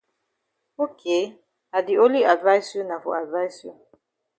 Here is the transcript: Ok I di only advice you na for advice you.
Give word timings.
Ok 0.85 1.01
I 1.17 1.79
di 1.85 1.93
only 2.05 2.23
advice 2.33 2.69
you 2.75 2.83
na 2.89 2.95
for 3.03 3.13
advice 3.23 3.57
you. 3.65 3.75